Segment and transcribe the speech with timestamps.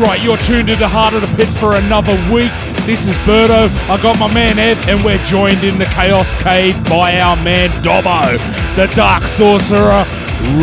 [0.00, 2.50] right, you're tuned into Heart of the Pit for another week.
[2.86, 3.68] This is Birdo.
[3.90, 7.68] I got my man Ev, and we're joined in the Chaos Cave by our man
[7.82, 8.38] Dobbo,
[8.76, 10.04] the Dark Sorcerer,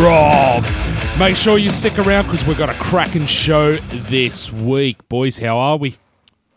[0.01, 0.63] Rob.
[1.19, 5.07] Make sure you stick around because we've got a cracking show this week.
[5.07, 5.97] Boys, how are we?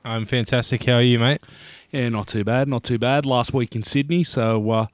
[0.02, 0.84] I'm fantastic.
[0.84, 1.42] How are you, mate?
[1.90, 3.26] Yeah, not too bad, not too bad.
[3.26, 4.86] Last week in Sydney, so uh,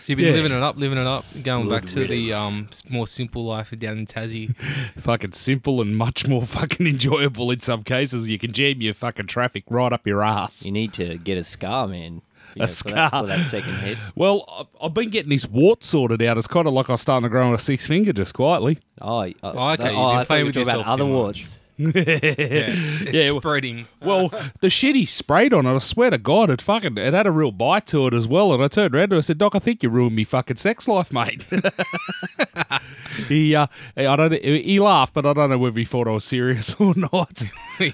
[0.00, 0.32] So you've been Yeah.
[0.32, 3.44] living it up, living it up, going Good back to the um s- more simple
[3.44, 4.56] life down in Tassie.
[4.98, 8.26] fucking simple and much more fucking enjoyable in some cases.
[8.26, 10.64] You can jam your fucking traffic right up your ass.
[10.64, 12.22] You need to get a scar, man.
[12.56, 13.10] You A know, for that- scar.
[13.10, 13.98] for that second head.
[14.16, 14.44] Well,
[14.80, 16.36] I- I've been getting this wart sorted out.
[16.38, 18.78] It's kind of like I was starting to grow on a six finger just quietly.
[19.00, 20.78] Oh, uh, Oh, okay, you've oh, been I thought playing you were with talking about
[20.78, 21.12] yourself other too much.
[21.14, 21.58] warts.
[21.94, 23.86] Yeah, it's Yeah, well- spreading.
[24.02, 27.26] Well, the shit he sprayed on it, I swear to God, it fucking it had
[27.26, 28.52] a real bite to it as well.
[28.52, 30.86] And I turned around and I said, Doc, I think you ruined me fucking sex
[30.88, 31.46] life, mate.
[33.28, 36.24] he, uh, I don't, he laughed, but I don't know whether he thought I was
[36.24, 37.42] serious or not.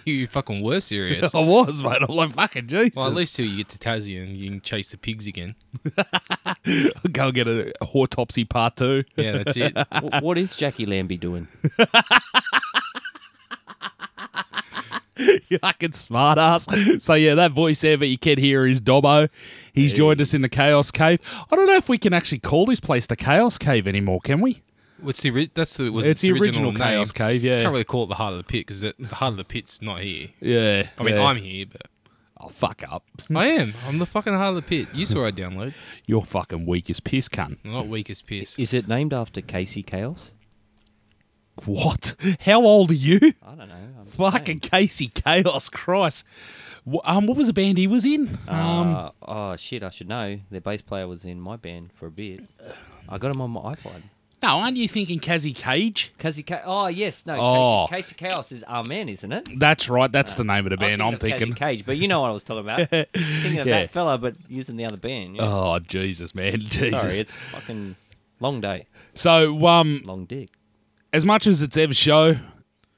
[0.05, 1.34] you fucking were serious.
[1.34, 1.98] I was, mate.
[2.08, 2.97] I'm like, fucking Jesus.
[2.97, 5.55] Well, at least till you get to Tassie and you can chase the pigs again.
[7.12, 9.05] go get a autopsy part two.
[9.16, 9.77] Yeah, that's it.
[9.92, 11.48] Wh- what is Jacqui Lambie doing?
[15.48, 16.67] you fucking smart ass.
[17.03, 19.28] So yeah, that voice there that you can hear is Dobbo.
[19.72, 21.20] He's joined us in the Chaos Cave.
[21.50, 24.41] I don't know if we can actually call this place the Chaos Cave anymore, can
[24.41, 24.62] we?
[25.00, 26.81] What's the that's the was it's the original, name.
[26.81, 27.61] Chaos Cave, yeah.
[27.62, 29.83] Can't really call it the heart of the pit because the heart of the pit's
[29.83, 30.28] not here.
[30.41, 30.89] yeah.
[30.98, 31.22] I mean, yeah.
[31.25, 31.83] I'm here, but
[32.39, 33.05] I'll Oh, fuck up.
[33.34, 33.75] I am.
[33.87, 34.94] I'm the fucking heart of the pit.
[34.94, 35.75] You saw I download.
[36.06, 37.59] You're fucking weak as piss, cunt.
[37.64, 38.59] I'm not weak as piss.
[38.59, 40.33] Is it named after Casey Chaos?
[41.64, 42.14] What?
[42.40, 43.18] How old are you?
[43.42, 43.74] I don't know.
[44.00, 44.60] I'm Fucking.
[44.60, 46.24] Casey Chaos, Christ.
[46.84, 48.38] Wh- Um, what was the band he was in?
[48.46, 49.82] Um, Uh, oh shit!
[49.82, 50.38] I should know.
[50.50, 52.40] Their bass player was in my band for a bit.
[53.08, 54.02] I got him on my iPod.
[54.42, 56.12] no, aren't you thinking Cassie Cage?
[56.19, 57.36] Casey, Ca- oh yes, no.
[57.38, 57.86] Oh.
[57.88, 59.48] Casey, Casey Chaos is our man, isn't it?
[59.58, 60.12] That's right.
[60.12, 61.54] That's the name of the I was band I'm of Casey thinking.
[61.54, 62.88] Cage, but you know what I was talking about.
[62.91, 63.81] thinking of Yeah.
[63.81, 65.36] that fella, but using the other band.
[65.36, 65.42] Yeah.
[65.42, 67.00] Oh Jesus, man, Jesus.
[67.02, 67.97] Sorry, it's fucking
[68.41, 70.50] long day, so, um, long dick.
[71.16, 72.37] As much as it's Ev's show,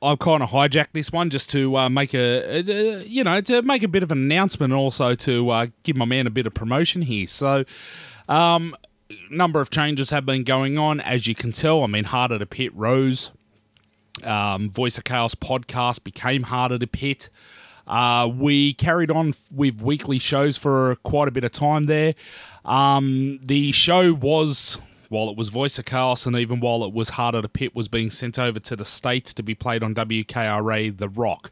[0.02, 2.64] I've kind of hijacked this one just to uh, make a,
[3.06, 6.04] you know, to make a bit of an announcement, and also to uh, give my
[6.04, 7.28] man a bit of promotion here.
[7.28, 7.64] So,
[8.28, 8.74] um,
[9.30, 11.84] number of changes have been going on, as you can tell.
[11.84, 13.30] I mean, Heart of the Pit rose.
[14.24, 17.30] Um, Voice of Chaos podcast became Heart of the Pit.
[17.86, 22.16] Uh, we carried on with weekly shows for quite a bit of time there.
[22.64, 24.76] Um, the show was,
[25.08, 27.74] while it was Voice of Chaos and even while it was Heart of the Pit,
[27.74, 31.50] was being sent over to the States to be played on WKRA The Rock.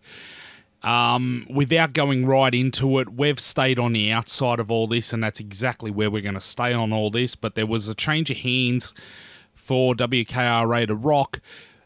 [0.82, 5.22] Um, without going right into it, we've stayed on the outside of all this, and
[5.22, 7.34] that's exactly where we're going to stay on all this.
[7.34, 8.94] But there was a change of hands
[9.54, 11.40] for WKRA The Rock.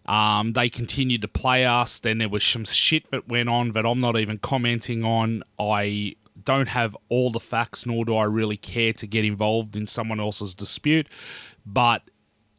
[0.07, 2.01] Um, they continued to play us.
[2.01, 5.45] Then there was some shit that went on that I'm not even commenting on.
[5.59, 9.87] I don't have all the facts, nor do I really care to get involved in
[9.87, 11.09] someone else's dispute.
[11.73, 12.03] But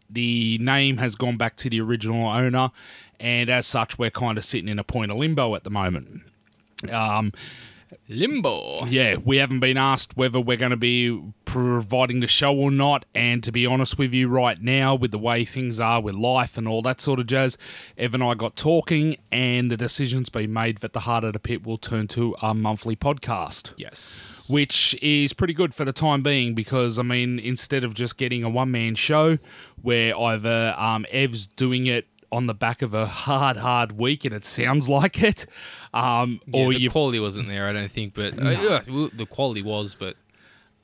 [0.09, 2.71] the name has gone back to the original owner,
[3.19, 6.23] and as such, we're kind of sitting in a point of limbo at the moment.
[6.91, 7.31] Um,
[8.07, 8.85] Limbo.
[8.85, 13.05] yeah, we haven't been asked whether we're going to be providing the show or not.
[13.15, 16.57] And to be honest with you, right now, with the way things are with life
[16.57, 17.57] and all that sort of jazz,
[17.97, 21.39] Ev and I got talking, and the decision's been made that the Heart of the
[21.39, 24.45] Pit will turn to a monthly podcast Yes.
[24.49, 28.43] which is pretty good for the time being because I mean, instead of just getting
[28.43, 29.37] a one man show
[29.81, 34.33] where either um, Ev's doing it on the back of a hard, hard week, and
[34.33, 35.45] it sounds like it,
[35.93, 38.79] um, Yeah, or the you quality wasn't there, I don't think, but uh,
[39.13, 40.15] the quality was, but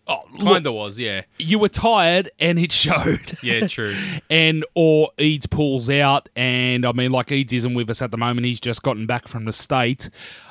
[0.07, 1.21] oh, kind of was, yeah.
[1.39, 3.37] you were tired and it showed.
[3.41, 3.95] Yeah, true.
[4.29, 8.17] and or Eads pulls out, and I mean, like Eads isn't with us at the
[8.17, 8.45] moment.
[8.45, 10.09] He's just gotten back from the states.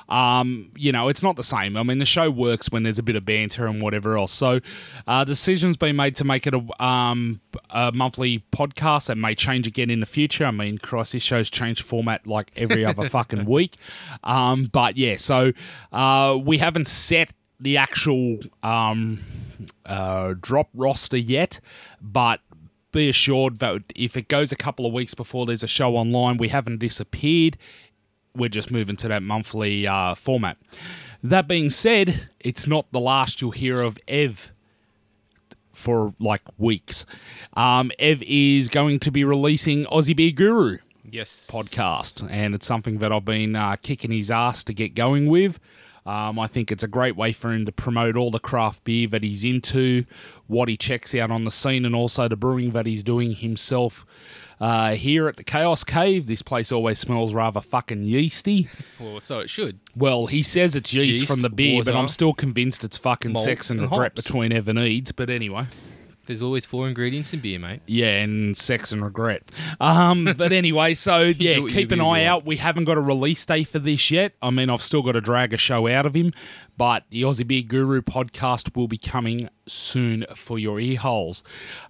[0.08, 1.76] Um, you know, it's not the same.
[1.76, 4.32] I mean, the show works when there's a bit of banter and whatever else.
[4.32, 4.60] So,
[5.06, 7.40] uh, decisions been made to make it a, um,
[7.70, 9.06] a monthly podcast.
[9.06, 10.46] That may change again in the future.
[10.46, 13.76] I mean, Christ, this show's changed format like every other fucking week.
[14.24, 15.52] Um, but yeah, so
[15.92, 19.20] uh, we haven't set the actual um,
[19.84, 21.60] uh, drop roster yet,
[22.00, 22.40] but
[22.92, 26.38] be assured that if it goes a couple of weeks before there's a show online,
[26.38, 27.58] we haven't disappeared.
[28.36, 30.56] We're just moving to that monthly uh, format.
[31.22, 34.52] That being said, it's not the last you'll hear of Ev
[35.72, 37.04] for like weeks.
[37.54, 40.78] Um, Ev is going to be releasing Aussie Beer Guru
[41.08, 41.48] Yes.
[41.50, 45.58] podcast, and it's something that I've been uh, kicking his ass to get going with.
[46.04, 49.08] Um, I think it's a great way for him to promote all the craft beer
[49.08, 50.04] that he's into,
[50.46, 54.06] what he checks out on the scene, and also the brewing that he's doing himself.
[54.58, 58.68] Uh, here at the Chaos Cave, this place always smells rather fucking yeasty.
[58.98, 59.80] Well, so it should.
[59.94, 62.96] Well, he says it's yeast, Yeast, from the beer, but water, I'm still convinced it's
[62.96, 64.22] fucking malt, sex and and regret hops.
[64.24, 65.12] between Ev and Eads.
[65.12, 65.66] But anyway.
[66.26, 67.82] There's always four ingredients in beer, mate.
[67.86, 69.48] Yeah, and sex and regret.
[69.80, 72.42] Um, but anyway, so yeah, do what keep an really eye want.
[72.42, 72.46] out.
[72.46, 74.32] We haven't got a release date for this yet.
[74.42, 76.32] I mean, I've still got to drag a show out of him,
[76.76, 81.42] but the Aussie Beer Guru podcast will be coming soon for your ear holes.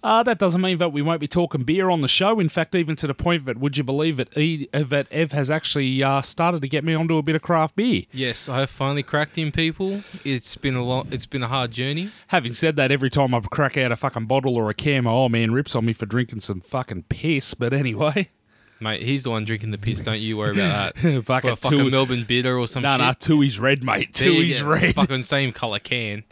[0.02, 2.40] Uh, that doesn't mean that we won't be talking beer on the show.
[2.40, 5.50] In fact, even to the point that would you believe it, e- that Ev has
[5.50, 8.04] actually uh, started to get me onto a bit of craft beer.
[8.12, 10.02] Yes, I have finally cracked in, people.
[10.24, 12.10] It's been a long, it's been a hard journey.
[12.28, 15.10] Having said that, every time I crack out a fucking bottle or a can, my
[15.10, 17.54] old man rips on me for drinking some fucking piss.
[17.54, 18.30] But anyway.
[18.78, 20.02] Mate, he's the one drinking the piss.
[20.02, 21.22] Don't you worry about that.
[21.24, 23.00] Fucking Well, fucking two- Melbourne bitter or some No, shit.
[23.00, 24.12] no, Tooheys red, mate.
[24.14, 24.94] There you Tooheys red.
[24.94, 26.24] Fucking same color can.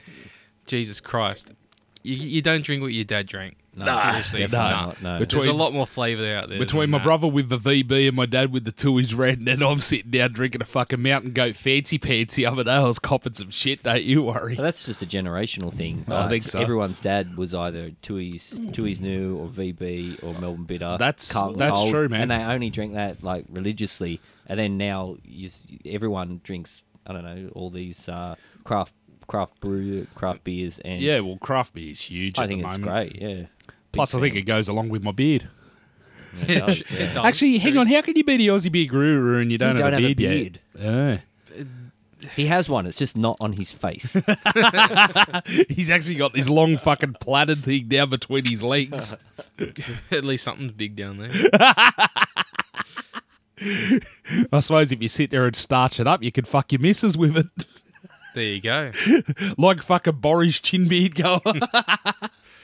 [0.66, 1.52] Jesus Christ.
[2.02, 3.56] You, you don't drink what your dad drank.
[3.76, 4.40] No, seriously.
[4.46, 4.48] no.
[4.48, 5.02] not.
[5.02, 5.18] No.
[5.18, 6.58] Between- There's a lot more flavour out there.
[6.58, 7.04] Between my that.
[7.04, 9.80] brother with the VB and my dad with the two Tooheys red, and then I'm
[9.80, 12.72] sitting down drinking a fucking Mountain Goat fancy pants the other day.
[12.72, 14.56] I was copping some shit, don't you worry.
[14.56, 16.04] But that's just a generational thing.
[16.08, 16.60] I think so.
[16.60, 20.96] Everyone's dad was either Tooheys, Tooheys New or VB or Melbourne Bitter.
[20.98, 22.22] That's- Carlton that's Cold, true, man.
[22.22, 24.20] And they only drink that like religiously.
[24.46, 25.48] And then now you,
[25.86, 26.82] everyone drinks.
[27.06, 28.34] I don't know all these uh,
[28.64, 28.92] craft
[29.26, 32.38] craft brew craft beers and Yeah, well, craft beer is huge.
[32.38, 33.12] I at think the it's moment.
[33.12, 33.22] great.
[33.22, 33.46] Yeah.
[33.94, 35.48] Plus, I think it goes along with my beard.
[36.48, 37.14] It does, yeah.
[37.14, 37.80] does, Actually, hang true.
[37.80, 37.86] on.
[37.86, 40.06] How can you be the Aussie beer guru and you don't, don't have, have a
[40.06, 41.22] a beard, yet?
[42.34, 42.86] He has one.
[42.86, 44.12] It's just not on his face.
[45.68, 49.14] He's actually got this long fucking plaited thing down between his legs.
[50.10, 51.30] At least something's big down there.
[54.52, 57.16] I suppose if you sit there and starch it up, you could fuck your missus
[57.16, 57.46] with it.
[58.34, 58.90] There you go.
[59.56, 61.60] like fucking Boris chin beard going.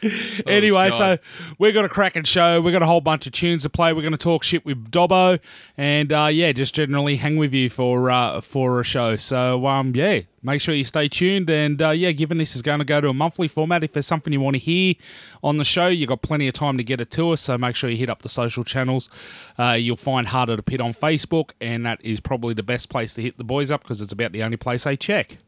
[0.46, 0.96] anyway, God.
[0.96, 1.18] so
[1.58, 2.60] we've got a cracking show.
[2.60, 3.92] We've got a whole bunch of tunes to play.
[3.92, 5.40] We're going to talk shit with Dobbo,
[5.76, 9.16] and uh, yeah, just generally hang with you for uh, for a show.
[9.16, 11.50] So um, yeah, make sure you stay tuned.
[11.50, 14.06] And uh, yeah, given this is going to go to a monthly format, if there's
[14.06, 14.94] something you want to hear
[15.42, 17.42] on the show, you've got plenty of time to get it to us.
[17.42, 19.10] So make sure you hit up the social channels.
[19.58, 22.88] Uh, you'll find Heart of the Pit on Facebook, and that is probably the best
[22.88, 25.38] place to hit the boys up because it's about the only place they check.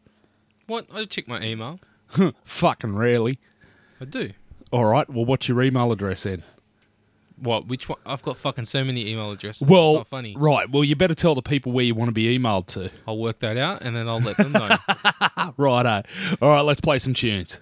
[0.66, 0.86] What?
[0.92, 1.80] I check my email.
[2.44, 3.38] Fucking rarely.
[4.00, 4.32] I do.
[4.72, 5.08] All right.
[5.08, 6.42] Well, what's your email address then?
[7.36, 7.66] What?
[7.66, 7.98] Which one?
[8.06, 9.66] I've got fucking so many email addresses.
[9.66, 10.34] Well, it's not funny.
[10.38, 10.70] right.
[10.70, 12.90] Well, you better tell the people where you want to be emailed to.
[13.06, 14.68] I'll work that out and then I'll let them know.
[15.56, 16.02] Righto.
[16.40, 16.60] All right.
[16.60, 17.60] Let's play some tunes.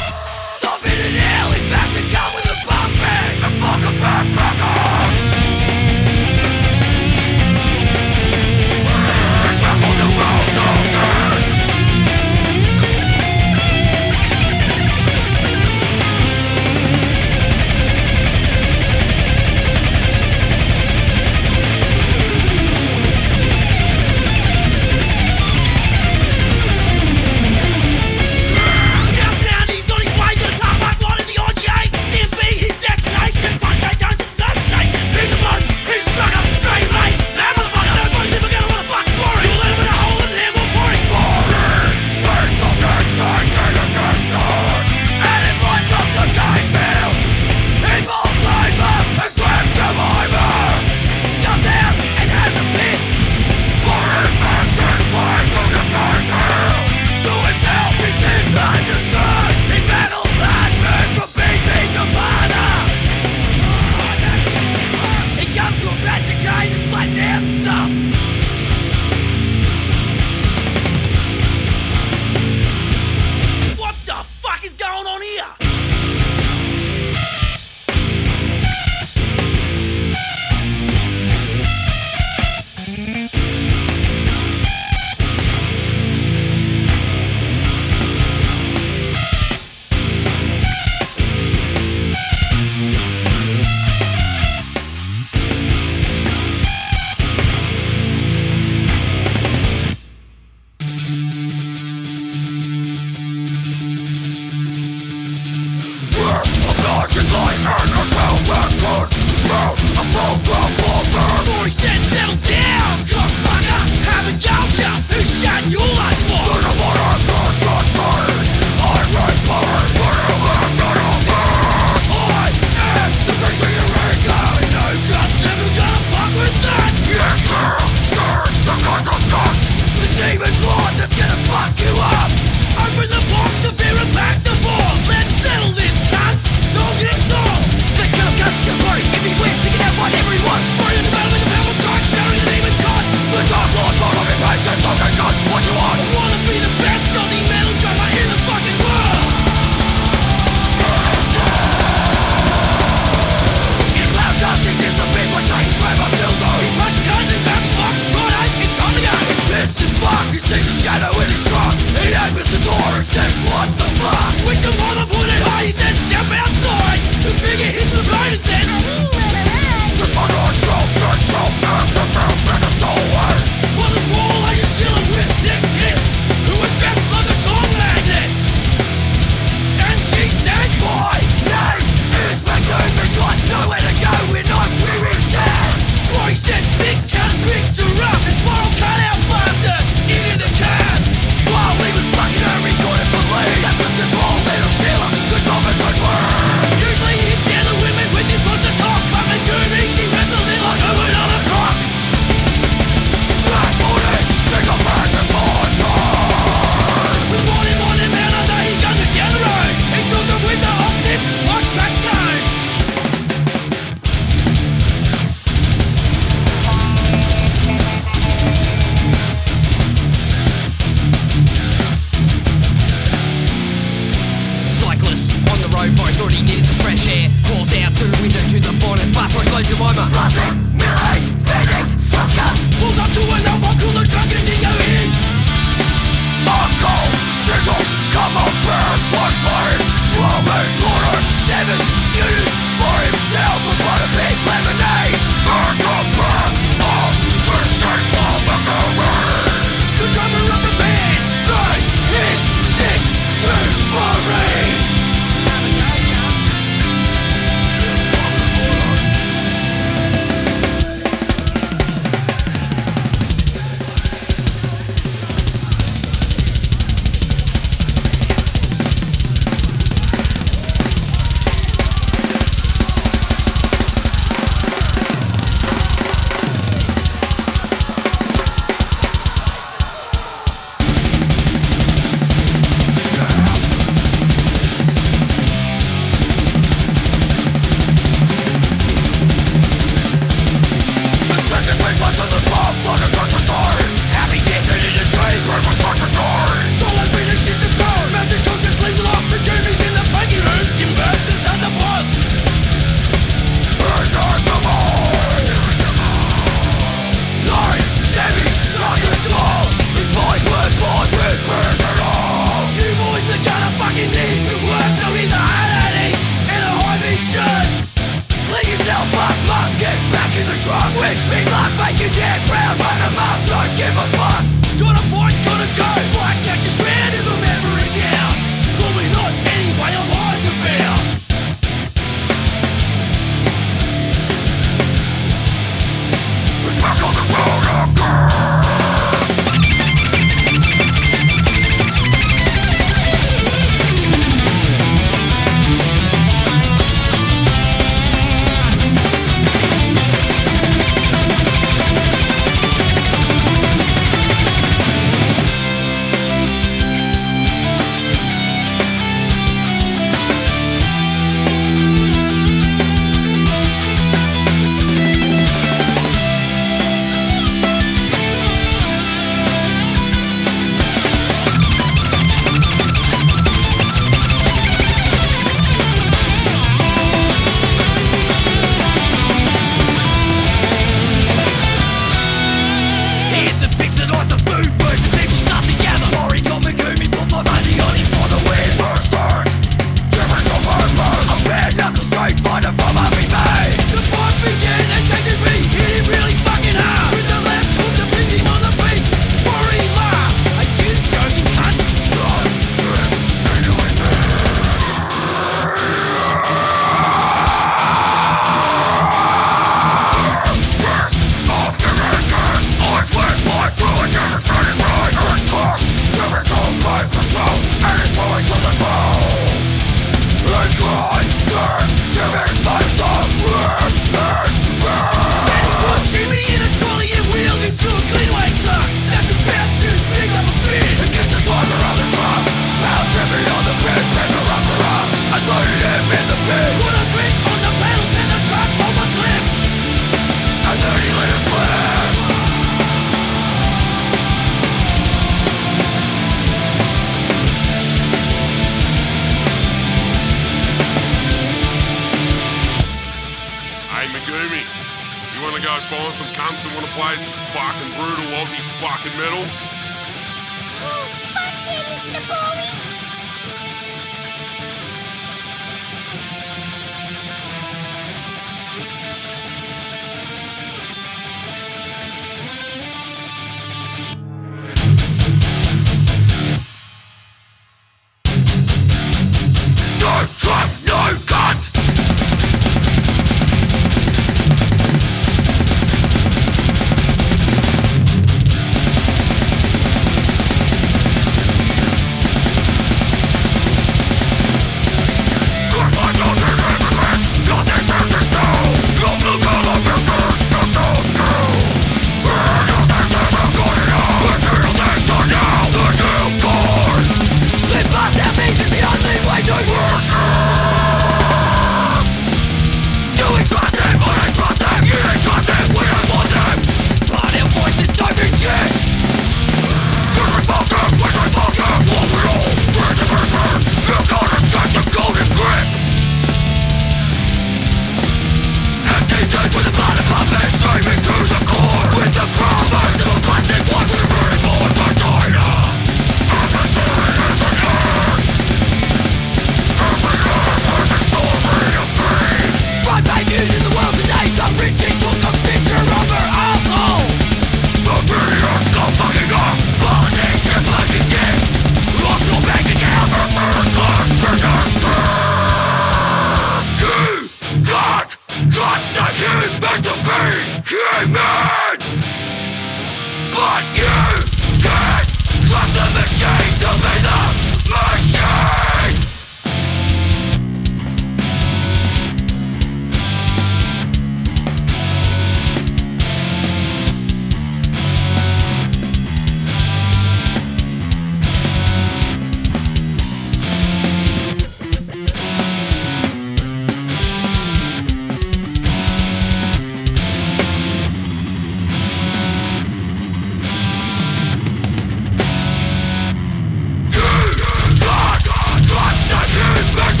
[599.72, 600.00] But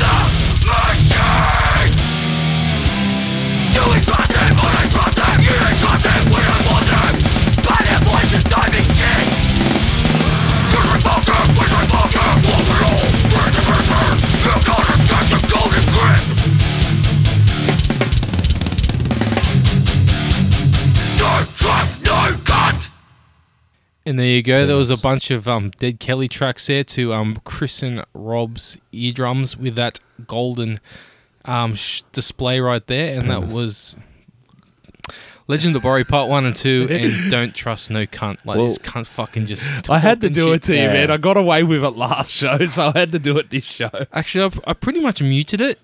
[0.00, 0.05] you
[24.06, 24.66] And there you go.
[24.66, 29.56] There was a bunch of um, Dead Kelly tracks there to um, christen Rob's eardrums
[29.56, 30.78] with that golden
[31.44, 33.96] um, sh- display right there, and that was
[35.48, 38.38] Legend of Bori Part One and Two, and Don't Trust No Cunt.
[38.44, 39.90] Like Well- this cunt fucking just.
[39.90, 40.62] I had to do it shit.
[40.64, 40.92] to you, Yeah.
[40.92, 41.10] man.
[41.10, 43.90] I got away with it last show, so I had to do it this show.
[44.12, 45.78] Actually, I, I pretty much muted it,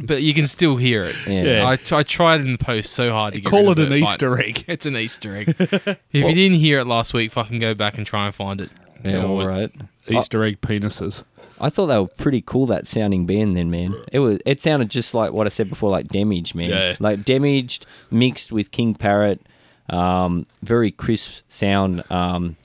[0.00, 1.16] but you can still hear it.
[1.26, 1.42] Yeah.
[1.42, 1.66] Yeah.
[1.66, 4.00] I, I tried in the post so hard to get Call rid it of an
[4.00, 4.64] but Easter egg.
[4.68, 5.54] It's an Easter egg.
[5.58, 8.70] if you didn't hear it last week, fucking go back and try and find it.
[9.04, 9.70] Yeah, all right.
[10.08, 11.24] Easter egg penises.
[11.60, 13.94] I thought they were pretty cool that sounding band then, man.
[14.12, 16.68] It was it sounded just like what I said before, like Damaged, man.
[16.68, 16.96] Yeah.
[16.98, 19.40] Like Damaged mixed with King Parrot.
[19.88, 22.02] Um, very crisp sound.
[22.10, 22.56] Um,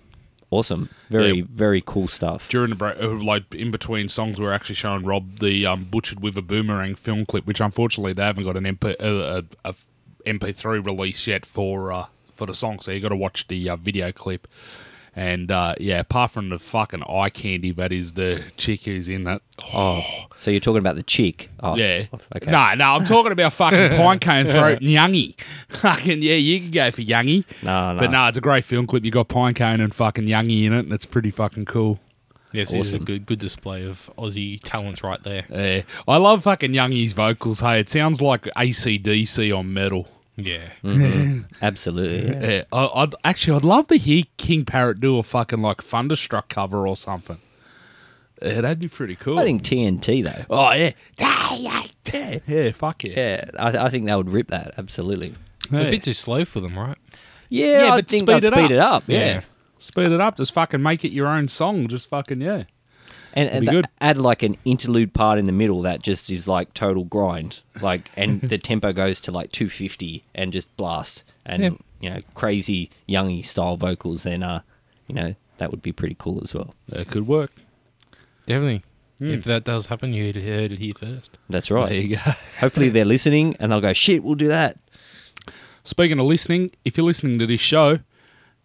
[0.51, 0.89] awesome.
[1.09, 1.43] Very Yeah.
[1.49, 2.47] very cool stuff.
[2.49, 5.85] During the break, uh, like in between songs, we are actually showing Rob the um,
[5.85, 9.69] "Butchered with a Boomerang" film clip, which unfortunately they haven't got an MP, uh, a,
[9.69, 9.75] a
[10.25, 13.75] MP3 release yet for uh, for the song, so you got to watch the uh,
[13.75, 14.47] video clip.
[15.19, 19.23] And uh, yeah, apart from the fucking eye candy that is the chick who's in
[19.23, 19.41] that.
[19.73, 20.03] Oh,
[20.37, 21.49] so you're talking about the chick?
[21.59, 22.05] Oh, Yeah.
[22.35, 22.51] Okay.
[22.51, 25.33] No, no, I'm talking about fucking Pinecone Throat and Youngie.
[25.69, 27.45] Fucking, yeah, you can go for Youngie.
[27.63, 27.99] No, no.
[27.99, 29.03] But no, it's a great film clip.
[29.03, 31.99] You got Pinecone and fucking Youngie in it, and it's pretty fucking cool.
[32.53, 33.05] Yes, it is a Awesome.
[33.05, 35.45] good good display of Aussie talent right there.
[35.49, 35.81] Yeah.
[36.07, 37.59] I love fucking Youngie's vocals.
[37.61, 40.07] Hey, it sounds like ACDC on metal.
[40.37, 40.69] Yeah.
[40.83, 41.41] Mm-hmm.
[41.61, 42.27] Absolutely.
[42.27, 42.49] Yeah.
[42.49, 42.63] Yeah.
[42.71, 46.87] I, I'd actually, I'd love to hear King Parrot do a fucking like Thunderstruck cover
[46.87, 47.39] or something.
[48.41, 49.39] Yeah, that'd be pretty cool.
[49.39, 50.45] I think TNT though.
[50.49, 50.91] Oh yeah.
[52.13, 53.13] Yeah, yeah, fuck yeah.
[53.15, 54.75] Yeah, I, I think they would rip that.
[54.77, 55.33] Absolutely.
[55.69, 56.97] A bit too slow for them, right?
[57.49, 58.71] Yeah, Yeah, I but think speed they'd it speed up.
[58.71, 59.03] it up.
[59.07, 59.19] Yeah.
[59.19, 59.41] Yeah.
[59.79, 60.37] Speed it up.
[60.37, 61.87] Just fucking make it your own song.
[61.87, 62.63] Just fucking yeah.
[63.37, 63.85] And, and be th- good.
[64.01, 68.09] add like an interlude part in the middle that just is like total grind, like,
[68.17, 71.69] and the tempo goes to like 250 and just blast, and Yeah.
[72.01, 74.23] you know, crazy youngy style vocals.
[74.23, 74.61] Then, uh,
[75.07, 76.73] you know, that would be pretty cool as well.
[76.89, 77.51] That could work.
[78.47, 78.83] Definitely.
[79.19, 81.39] If that does happen, you heard it here first.
[81.49, 81.89] That's right.
[81.89, 82.21] There you go.
[82.59, 84.77] Hopefully they're listening and they'll go, shit, we'll do that.
[85.83, 87.99] Speaking of listening, if you're listening to this show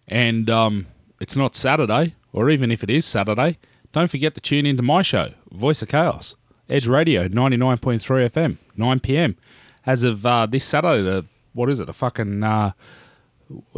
[0.08, 0.86] and um,
[1.20, 3.58] it's not Saturday, or even if it is Saturday,
[3.92, 6.34] don't forget to tune into my show, Voice of Chaos,
[6.68, 8.00] Edge Radio, 99.3
[8.30, 9.36] FM, 9 p.m.
[9.84, 12.72] As of uh, this Saturday, the, what is it, the fucking, uh,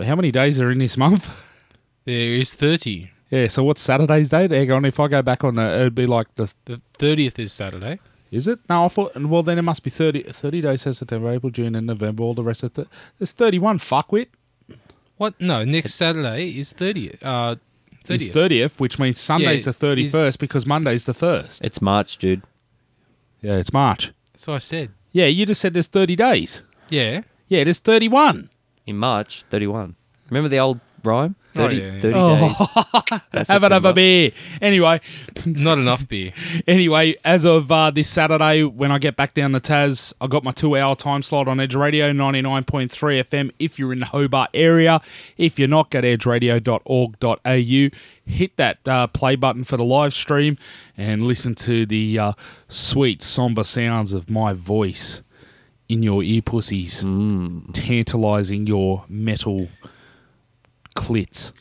[0.05, 1.51] how many days are in this month?
[2.07, 3.11] There is 30.
[3.31, 4.51] yeah, so what's Saturday's date?
[4.51, 7.51] Hang on, if I go back on the, it'd be like the, The 30th is
[7.51, 7.99] Saturday.
[8.31, 8.59] is it?
[8.69, 11.87] No, I thought, well, then it must be 30, 30 days, September, April, June, and
[11.87, 12.87] November, all the rest of the,
[13.19, 14.27] there's 31, fuckwit.
[15.17, 15.41] What?
[15.41, 17.21] No, next Saturday is 30th.
[17.23, 17.57] Uh,
[18.05, 18.15] 30th.
[18.15, 21.65] It's 30th, which means Sunday's Yeah, the 31st because Monday's the 1st.
[21.65, 22.43] It's March, dude.
[23.41, 24.13] Yeah, it's March.
[24.37, 24.91] So I said.
[25.13, 26.63] Yeah, you just said there's 30 days.
[26.89, 27.23] Yeah.
[27.49, 28.51] Yeah, there's 31.
[28.87, 29.97] In March, 31.
[30.29, 31.37] Remember the old rhyme?
[31.57, 32.01] Oh, yeah, yeah.
[32.01, 33.21] 30 Oh.
[33.33, 33.49] days.
[33.49, 34.33] Have another beer.
[34.61, 35.01] Anyway,
[35.47, 36.33] Not enough beer.
[36.67, 40.43] anyway, as of uh, this Saturday, when I get back down the Taz, I got
[40.43, 43.53] my two-hour time slot on Edge Radio, 99.3 FM.
[43.61, 45.01] If you're in the Hobart area,
[45.37, 47.99] if you're not, go to edgeradio.org.au.
[48.27, 50.59] Hit that uh, play button for the live stream
[50.97, 52.33] and listen to the uh,
[52.69, 55.23] sweet, somber sounds of my voice
[55.89, 57.05] in your ear pussies,
[57.73, 59.69] tantalizing your metal
[61.05, 61.53] clits.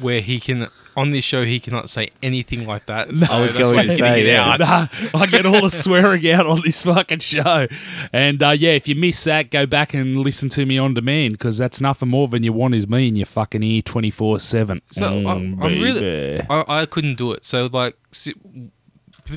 [0.00, 3.08] Where he can, on this show, he cannot say anything like that.
[3.30, 4.52] I was going to say, yeah.
[4.52, 4.60] out.
[4.60, 7.66] Nah, I get all the swearing out on this fucking show.
[8.12, 11.34] And uh, yeah, if you miss that, go back and listen to me on demand
[11.34, 14.82] because that's nothing more than you want is me in your fucking ear 24 7.
[14.90, 17.44] So I'm, I'm really, I, I couldn't do it.
[17.44, 17.96] So like,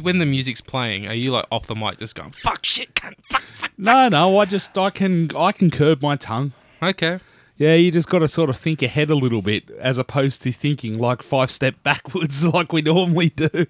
[0.02, 3.15] when the music's playing, are you like off the mic just going fuck shit, cunt,
[3.24, 3.71] fuck, fuck?
[3.78, 6.54] No, no, I just, I can, I can curb my tongue.
[6.82, 7.19] Okay.
[7.62, 10.52] Yeah, you just got to sort of think ahead a little bit as opposed to
[10.52, 13.67] thinking like five step backwards like we normally do.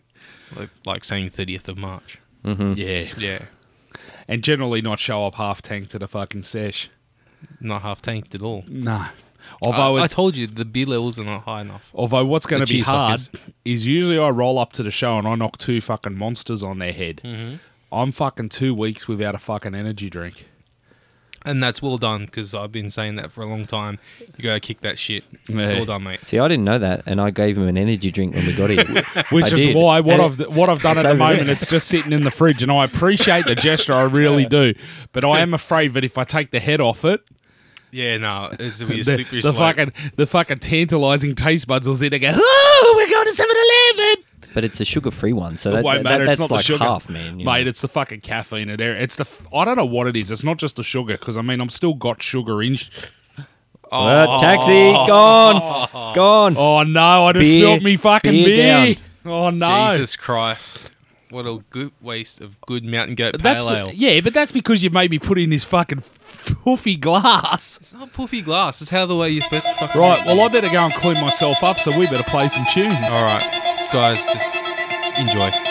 [0.56, 2.18] Like, like saying 30th of March.
[2.46, 3.10] Yeah.
[3.18, 3.40] Yeah.
[4.30, 6.90] And generally not show up half tanked to the fucking sesh.
[7.60, 8.64] Not half tanked at all.
[8.66, 9.08] No.
[9.62, 11.92] Although I, I told you the beer levels are not high enough.
[11.94, 13.52] Although what's going to be hard fuckers.
[13.66, 16.80] is usually I roll up to the show and I knock two fucking monsters on
[16.80, 17.20] their head.
[17.26, 17.56] Mm-hmm.
[17.92, 20.48] I'm fucking two weeks without a fucking energy drink.
[21.44, 23.98] And that's well done because I've been saying that for a long time.
[24.38, 25.24] You gotta kick that shit.
[25.50, 25.72] It's Yeah.
[25.78, 26.20] well done, mate.
[26.24, 28.70] See, I didn't know that, and I gave him an energy drink when we got
[28.70, 28.86] here.
[29.32, 29.76] Which I is did.
[29.76, 31.54] why what And I've what I've done at the over moment there.
[31.54, 34.74] it's just sitting in the fridge and I appreciate the gesture I really do
[35.14, 37.22] but I am afraid that if I take the head off it
[37.92, 39.56] Yeah, no, it's a bit the, slippery the slope.
[39.56, 43.32] fucking the fucking tantalizing taste buds will sit there and go oh we're going to
[43.32, 44.24] 7-Eleven
[44.54, 46.26] But it's a sugar-free one, so that, won't that- matter.
[46.26, 47.40] that's it's not like the sugar, half, man.
[47.40, 47.52] you know.
[47.54, 48.96] Mate, it's the fucking caffeine in there.
[48.98, 50.30] It's the f- I don't know what it is.
[50.32, 52.76] It's not just the sugar because I mean I'm still got sugar in.
[52.76, 52.90] sh-
[53.92, 56.56] Uh, taxi, gone, gone.
[56.58, 57.26] Oh no!
[57.26, 58.96] I just Beer- spilled me fucking beer beer.
[58.96, 58.96] down.
[59.26, 59.90] Oh no!
[59.92, 60.92] Jesus Christ.
[61.30, 63.90] What a good waste of good mountain goat pale That's ale.
[63.90, 66.04] be- yeah, but that's because you made me put in this fucking
[66.66, 67.80] puffy glass.
[67.82, 68.82] It's not puffy glass.
[68.82, 70.26] It's how the way you're supposed to fucking Right.
[70.26, 71.80] Well, I better go and clean myself up.
[71.80, 72.96] So we better play some tunes.
[73.12, 73.44] All right,
[73.92, 74.56] guys, just
[75.20, 75.71] enjoy.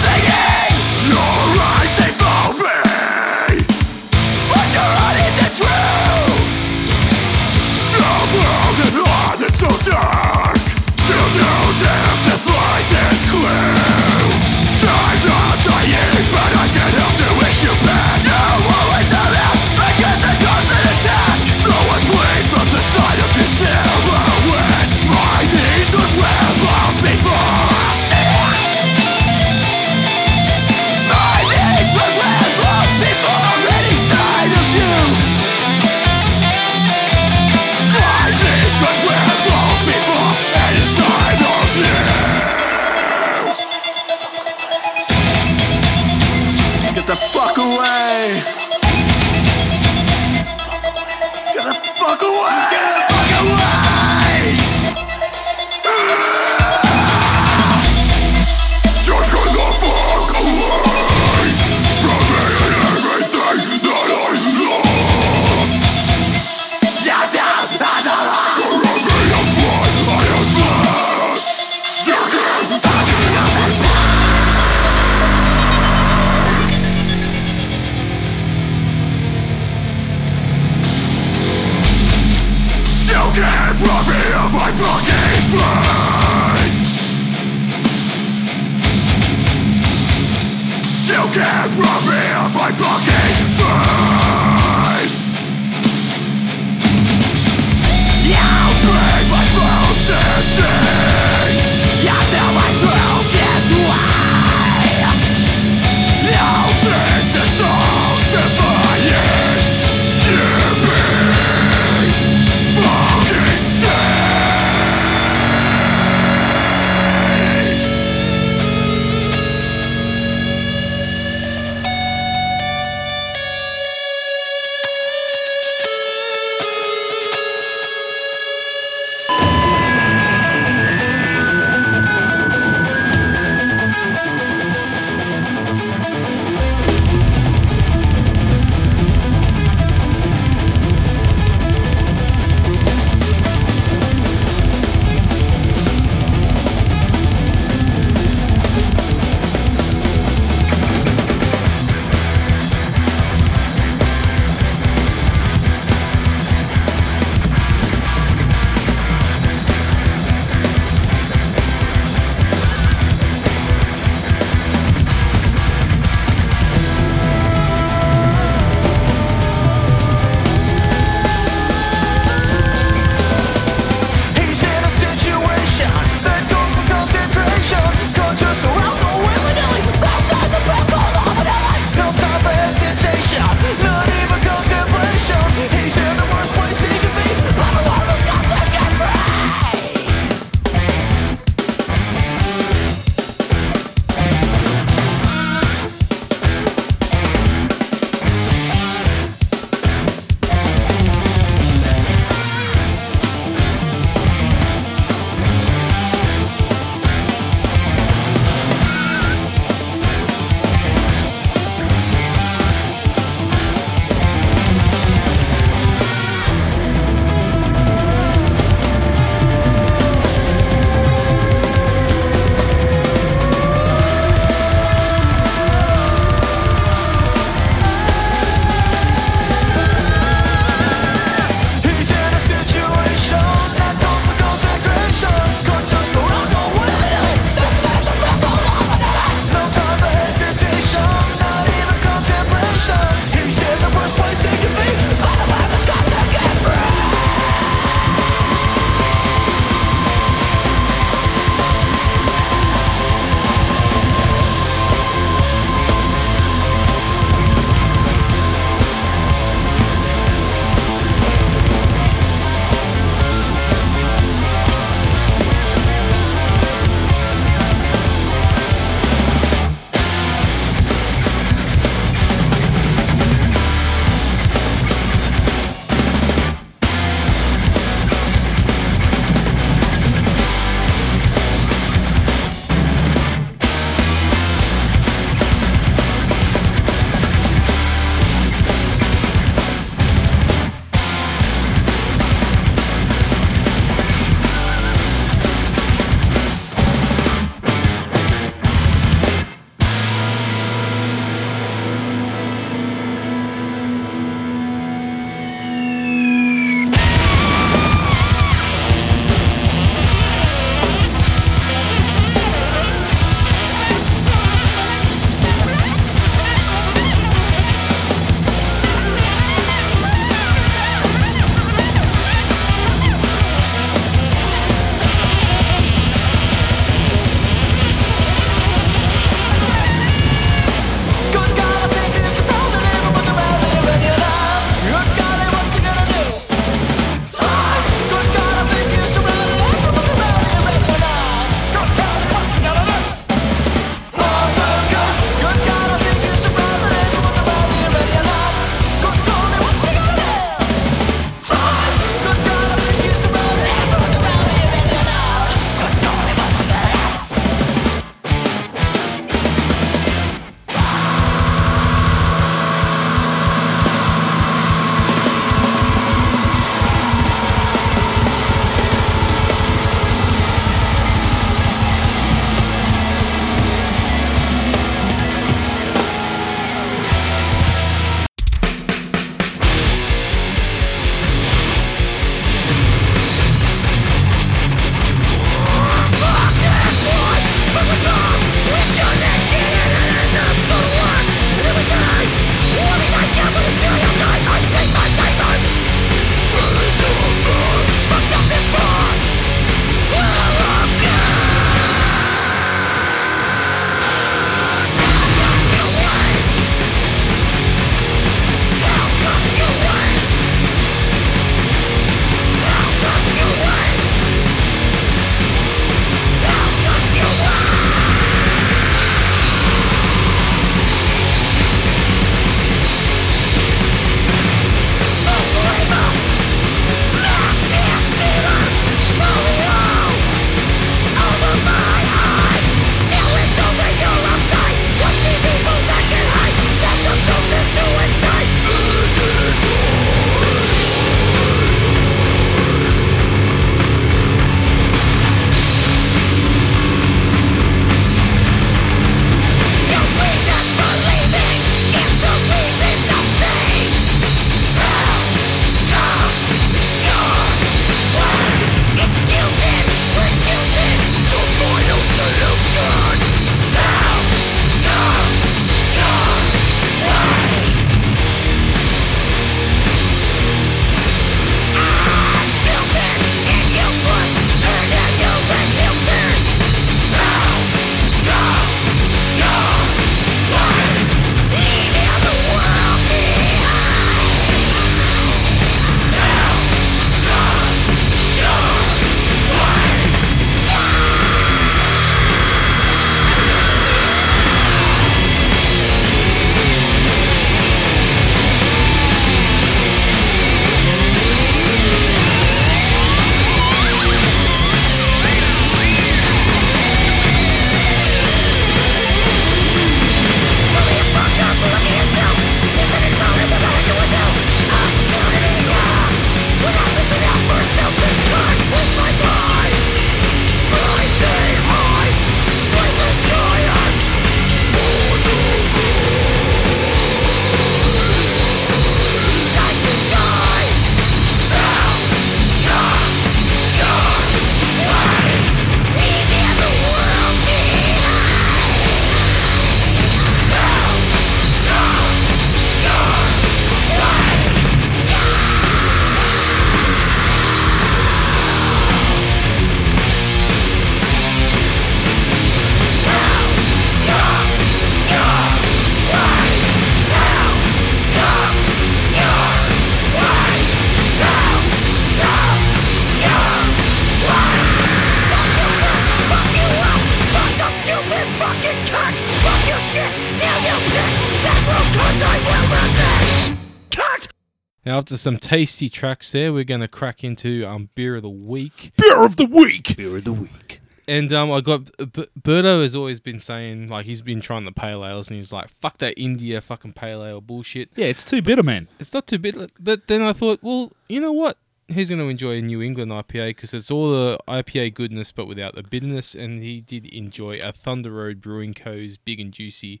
[575.26, 578.92] Some tasty tracks there, we're going to crack into um, beer of the week.
[578.96, 579.96] Beer of the week.
[579.96, 580.80] Beer of the week.
[581.08, 584.70] And um, I got B- Berto has always been saying like he's been trying the
[584.70, 588.40] pale ales, and he's like, "Fuck that India fucking pale ale bullshit." Yeah, it's too
[588.40, 588.86] bitter, man.
[589.00, 591.58] It's not too bitter, but then I thought, well, you know what?
[591.88, 595.46] He's going to enjoy a New England IPA because it's all the IPA goodness but
[595.48, 596.36] without the bitterness.
[596.36, 600.00] And he did enjoy a Thunder Road Brewing Co.'s Big and Juicy.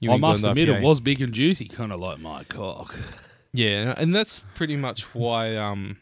[0.00, 0.76] New I England must admit, IPA.
[0.76, 2.94] it was big and juicy, kind of like my cock.
[3.52, 5.98] Yeah, and that's pretty much why um,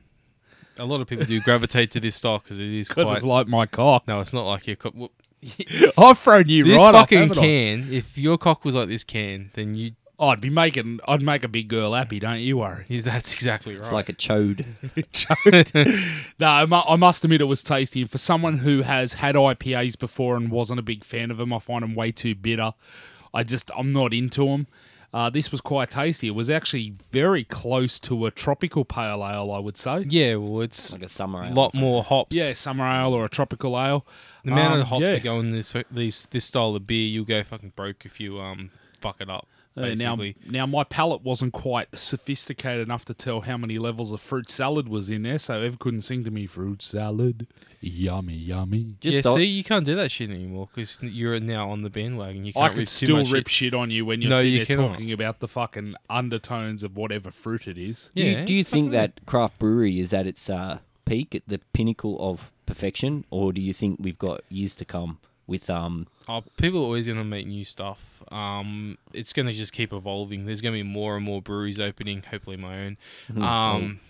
[0.78, 3.16] a lot of people do gravitate to this style because it is Because quite.
[3.16, 4.06] it's like my cock.
[4.06, 4.92] no, it's not like your cock.
[4.94, 5.10] Well,
[5.98, 7.40] I've thrown you this right fucking up, haven't I?
[7.46, 7.92] can.
[7.92, 9.92] If your cock was like this can, then you.
[10.20, 11.00] I'd be making.
[11.08, 12.18] I'd make a big girl happy.
[12.20, 12.84] Don't you worry.
[13.00, 13.80] That's exactly right.
[13.84, 14.66] It's like a chode.
[16.38, 18.02] No, I, mu- I must admit it was tasty.
[18.02, 21.52] And for someone who has had IPAs before and wasn't a big fan of them,
[21.54, 22.74] I find them way too bitter.
[23.32, 24.66] I just I'm not into them.
[25.12, 26.28] Uh, this was quite tasty.
[26.28, 30.04] It was actually very close to a tropical pale ale, I would say.
[30.08, 31.52] yeah, well, it's Like a summer ale.
[31.52, 32.36] a lot more hops.
[32.36, 34.06] Yeah, summer ale or a tropical ale.
[34.44, 35.12] The amount Um, of hops yeah.
[35.14, 38.40] that go in this these this style of beer, you'll go fucking broke if you
[38.40, 39.48] um fuck it up.
[39.76, 40.18] Uh, now,
[40.48, 44.88] now my palate wasn't quite sophisticated enough to tell how many levels of fruit salad
[44.88, 47.46] was in there, so Ev couldn't sing to me fruit salad,
[47.80, 48.96] yummy, yummy.
[49.00, 49.30] Just yeah.
[49.30, 52.44] on- See, you can't do that shit anymore because you're now on the bandwagon.
[52.44, 53.50] You can't I rip could too still rip shit.
[53.50, 54.88] shit on you when you're No, sitting you there cannot.
[54.94, 58.10] talking about the fucking undertones of whatever fruit it is.
[58.14, 61.42] Do you, Yeah, do you think that craft brewery is at its uh, peak, at
[61.46, 65.18] the pinnacle of perfection, or do you think we've got years to come
[65.50, 66.06] with um?
[66.28, 68.22] Oh, people are always going to make new stuff.
[68.32, 70.46] Um, it's going to just keep evolving.
[70.46, 72.22] There's going to be more and more breweries opening.
[72.30, 72.96] Hopefully, my own.
[73.30, 74.00] Hmm, Um,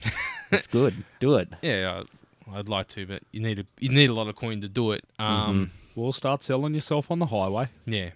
[0.52, 1.04] It's good.
[1.18, 1.48] Do it.
[1.62, 4.60] yeah, I- I'd like to, but you need a you need a lot of coin
[4.60, 5.04] to do it.
[5.18, 7.68] Um, We'll start selling yourself on the highway.
[7.86, 8.10] yeah,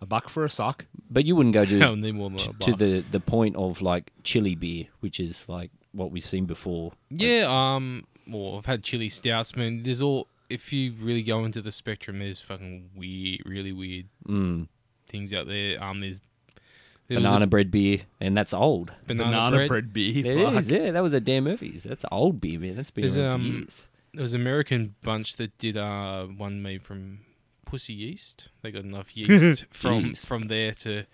[0.00, 0.84] A buck for a suck.
[1.10, 4.10] But you wouldn't go to I'll more than a to the the point of like
[4.24, 6.92] chili beer, which is like what we've seen before.
[7.10, 9.82] Yeah, um, well, I've had chili stouts, man.
[9.84, 14.68] There's all if you really go into the spectrum, there's fucking weird, really weird Mm.
[15.08, 15.82] things out there.
[15.82, 16.20] Um, there's
[17.08, 18.92] there was a Banana bread beer, and that's old.
[19.06, 19.92] banana, bread.
[19.92, 20.24] beer.
[20.24, 20.54] It fuck.
[20.62, 20.90] is, yeah.
[20.92, 21.82] That was a Dan Murphy's.
[21.82, 22.76] That's old beer, man.
[22.76, 23.86] That's been There's, um, years.
[24.14, 27.20] There was an American bunch that did uh one made from
[27.64, 28.48] pussy yeast.
[28.62, 31.04] They got enough yeast from from there to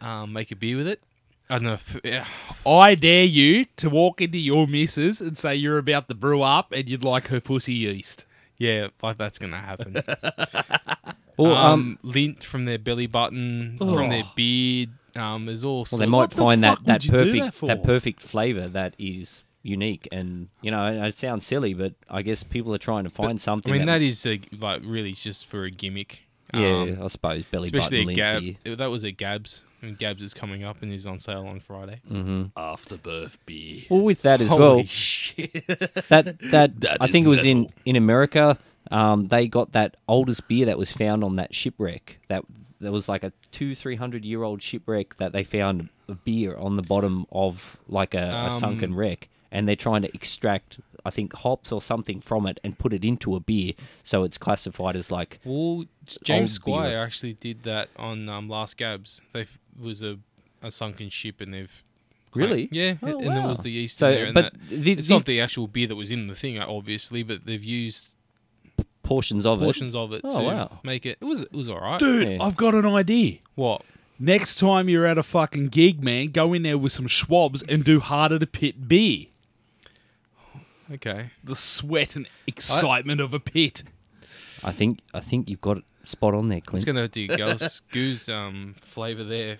[0.00, 1.02] um, make a beer with it.
[1.50, 1.72] I don't know.
[1.74, 2.26] If, yeah,
[2.66, 6.72] I dare you to walk into your missus and say you're about to brew up
[6.72, 8.26] and you'd like her pussy yeast.
[8.58, 9.96] Yeah, like that's gonna happen.
[11.38, 14.90] Well, um, um, lint from their belly button, from their beard.
[15.14, 16.00] Um, there's all well, sorts.
[16.00, 17.66] they might the find fuck that that would you do perfect that for?
[17.66, 22.42] that perfect flavor that is unique, and you know, it sounds silly, but I guess
[22.42, 23.72] people are trying to find something.
[23.72, 26.22] I mean, that is a, like really just for a gimmick.
[26.52, 28.64] yeah, Um, I suppose belly especially button at lint Gab.
[28.64, 28.76] beer.
[28.76, 29.64] That was a Gabs.
[29.80, 32.00] And Gabs is coming up and is on sale on Friday.
[32.56, 33.82] Afterbirth beer.
[33.88, 34.58] Well, with that as well.
[34.58, 35.52] Holy well, shit!
[36.08, 37.74] that that, That I is think it was in metal.
[37.84, 38.58] in America.
[38.90, 42.18] Um, they got that oldest beer that was found on that shipwreck.
[42.28, 42.44] That
[42.80, 46.56] there was like a two three hundred year old shipwreck that they found a beer
[46.56, 50.80] on the bottom of like a, a sunken Um, wreck, and they're trying to extract
[51.04, 54.38] I think hops or something from it and put it into a beer, so it's
[54.38, 55.84] classified as like Well,
[56.24, 56.96] James Squire beers.
[56.98, 59.20] actually did that on um, Last Gabs.
[59.32, 60.18] They f- was a,
[60.62, 61.84] a sunken ship, and they've
[62.30, 62.68] claimed- Really?
[62.72, 64.24] yeah, Oh, and there was the yeast So, in there.
[64.26, 66.58] And but that, thi- it's this- not the actual beer that was in the thing,
[66.58, 68.14] obviously, but they've used
[69.02, 70.80] portions of portions of it Oh, to wow.
[70.82, 71.16] make it.
[71.20, 71.98] It was it was all right.
[71.98, 72.38] Dude, Yeah.
[72.42, 73.38] I've got an idea.
[73.54, 73.82] What?
[74.20, 77.84] Next time you're at a fucking gig, man, go in there with some schwabs and
[77.84, 79.26] do heart of the pit beer.
[80.92, 81.30] Okay.
[81.44, 83.82] The sweat and excitement of a pit.
[84.64, 88.28] I think I think you've got it spot on there, It's gonna do goose goose
[88.28, 89.58] um flavor there,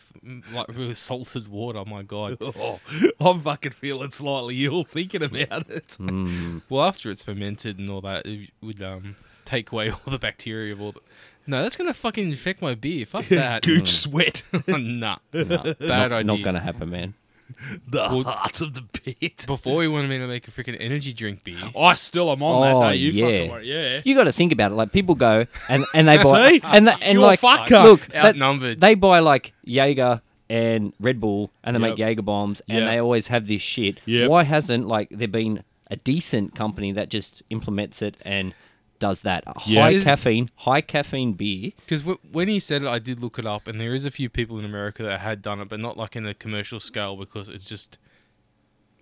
[0.52, 1.84] like really salted water.
[1.86, 2.38] My God.
[2.60, 2.80] Oh,
[3.20, 5.96] I'm fucking feeling slightly ill thinking about it.
[6.00, 6.62] Mm.
[6.68, 10.72] Well, after it's fermented and all that, it would um take away all the bacteria
[10.72, 11.00] of all the.
[11.46, 13.06] No, that's gonna fucking infect my beer.
[13.06, 13.62] Fuck that.
[13.62, 14.42] Gooch sweat.
[14.66, 16.24] nah, No, bad not, idea.
[16.24, 17.14] not gonna happen, man.
[17.88, 19.44] the Well- heart of the pit.
[19.46, 21.58] Before he wanted me to make a freaking energy drink beer.
[21.78, 22.86] I still am on Oh, that.
[22.88, 23.24] Don't you yeah.
[23.24, 23.66] fucking worry.
[23.68, 24.00] Yeah.
[24.04, 24.74] You got to think about it.
[24.74, 26.60] Like people go and and they buy See?
[26.62, 27.84] and th- and You're like fucked up.
[27.84, 28.80] look, that- Outnumbered.
[28.80, 30.20] they buy like Jaeger
[30.50, 32.90] and Red Bull and they make Jaeger bombs and Yep.
[32.90, 33.98] they always have this shit.
[34.06, 34.30] Yep.
[34.30, 38.54] Why hasn't like there been a decent company that just implements it and
[38.98, 39.82] does that Yeah.
[39.82, 41.72] high Is- caffeine, high caffeine beer?
[41.84, 44.10] Because w- when he said it, I did look it up, and there is a
[44.10, 47.16] few people in America that had done it, but not like in a commercial scale
[47.16, 47.98] because it's just,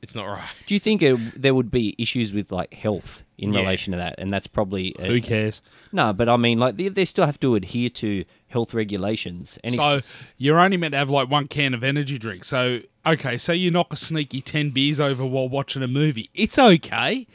[0.03, 0.45] it's not right.
[0.67, 3.61] Do you think it, there would be issues with like health in Yeah.
[3.61, 4.15] relation to that?
[4.19, 5.63] And that's probably a, Who cares?
[5.93, 9.59] No, but I mean, like they, they still have to adhere to health regulations.
[9.65, 12.45] And So if, you're only meant to have like one can of energy drink.
[12.45, 16.29] So okay, so you knock a sneaky ten beers over while watching a movie.
[16.35, 17.27] It's okay.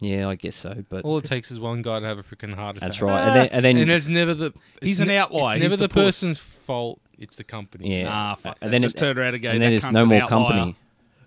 [0.00, 0.84] Yeah, I guess so.
[0.88, 2.88] But All it takes is one guy to have a freaking heart attack.
[2.90, 3.20] that's right.
[3.20, 4.52] And then, and then And it's never the.
[4.82, 5.56] He's an outlier.
[5.56, 6.04] It's He's never the the, puss.
[6.20, 7.00] person's fault.
[7.18, 7.98] It's the company's.
[7.98, 8.08] Yeah.
[8.10, 8.56] Ah, fuck.
[8.60, 8.72] And that.
[8.72, 9.50] then just it- turn around and go.
[9.50, 10.76] and that then there's cunt's no an more outlier." company.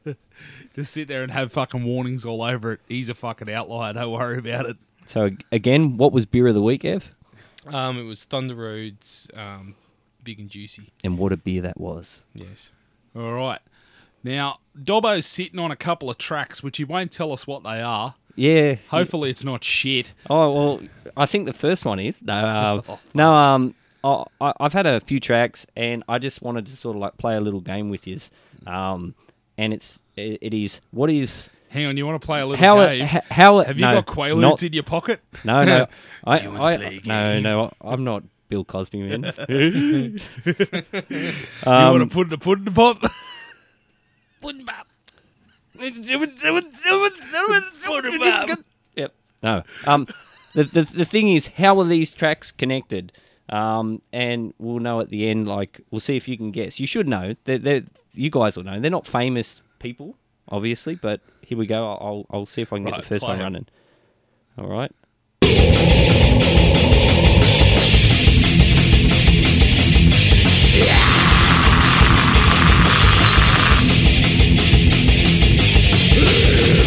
[0.74, 2.80] Just sit there and have fucking warnings all over it.
[2.88, 3.92] He's a fucking outlier.
[3.92, 4.78] Don't worry about it.
[5.06, 7.14] So again, what was beer of the week, Ev?
[7.68, 9.76] Um, it was Thunder Roads, um,
[10.24, 10.94] big and juicy.
[11.04, 12.22] And what a beer that was.
[12.34, 12.72] Yes.
[13.14, 13.60] All right.
[14.24, 17.82] Now Dobbo's sitting on a couple of tracks, which he won't tell us what they
[17.82, 18.16] are.
[18.36, 18.76] Yeah.
[18.90, 20.14] Hopefully, it's not shit.
[20.30, 20.82] Oh well,
[21.18, 22.34] I think the first one is no.
[22.88, 26.76] Uh, no, um, I, I- I've had a few tracks, and I just wanted to
[26.78, 28.20] sort of like play a little game with you.
[28.68, 29.16] Um,
[29.58, 32.64] and it's it, it is what is Hang on, you want to play a little
[32.66, 33.04] how game?
[33.04, 35.22] it, how, how it, have you no, got Quaaludes not- in your pocket?
[35.46, 35.88] No, no,
[36.26, 39.34] I, Do you want to I, no, no, I'm not Bill Cosby, man.
[39.50, 40.20] you
[41.66, 42.72] Um, want to put the in the
[44.42, 44.91] pudding pop?
[48.96, 49.14] Yep.
[49.44, 49.64] No.
[49.86, 50.08] Um,
[50.54, 53.12] the, the the thing is, how are these tracks connected?
[53.50, 55.48] Um, and we'll know at the end.
[55.48, 56.80] Like, we'll see if you can guess.
[56.80, 57.36] You should know.
[57.44, 58.80] They're, they're you guys will know.
[58.80, 60.16] They're not famous people,
[60.50, 61.92] obviously, but here we go.
[61.92, 63.44] I'll I'll see if I can get the first one it.
[63.44, 63.68] running.
[64.58, 64.92] All right.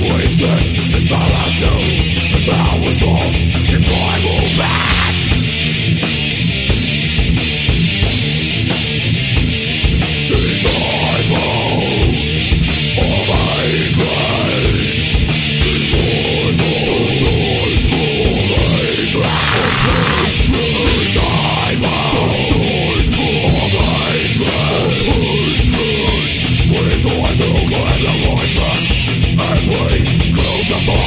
[0.00, 1.82] Wasted, and all I knew,
[2.36, 3.34] and I was all
[3.74, 5.17] in my movement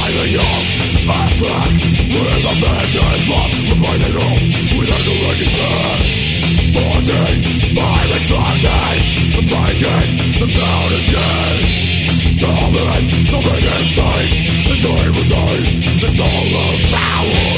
[0.02, 0.64] by the young
[1.02, 1.72] Attack
[2.10, 4.42] with a vengeance Love reminding all
[4.78, 6.00] without the wrecking man
[6.74, 7.40] Haunting
[7.74, 9.04] by the tragedies
[9.38, 11.58] And breaking them down again
[12.42, 14.30] Darling, the biggest thing
[14.72, 15.58] Is day by day
[16.06, 17.52] Is all the power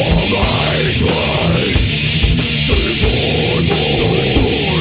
[0.00, 1.87] All my joy
[2.70, 4.77] Estoy enfermo, estoy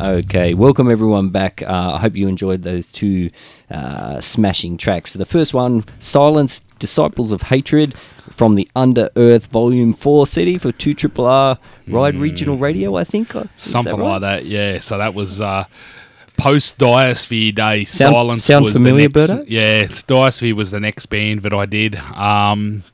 [0.00, 1.60] Okay, welcome everyone back.
[1.62, 3.30] Uh, I hope you enjoyed those two
[3.70, 5.12] uh, smashing tracks.
[5.12, 7.94] So The first one, Silence, Disciples of Hatred,
[8.30, 13.02] from the Under Earth Volume 4 CD for 2 Triple R Ride Regional Radio, I
[13.02, 13.34] think.
[13.34, 14.12] uh, is that Something right?
[14.12, 14.78] like that, yeah.
[14.78, 15.64] So that was uh,
[16.36, 17.84] post Diosphere Day.
[17.84, 19.30] Sound- Silence sound was familiar, the next.
[19.32, 19.44] Berto?
[19.48, 21.96] Yeah, Diosphere was the next band that I did.
[21.96, 22.84] Um,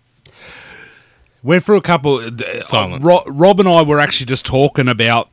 [1.42, 2.16] went through a couple.
[2.16, 3.04] Uh, Silence.
[3.04, 5.28] Rob and I were actually just talking about.